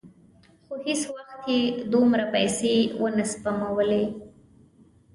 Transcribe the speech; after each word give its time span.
خو 0.65 0.73
هېڅ 0.85 1.01
وخت 1.15 1.41
یې 1.53 1.59
دومره 1.93 2.25
پیسې 2.33 2.73
ونه 3.01 3.25
سپمولې. 3.33 4.03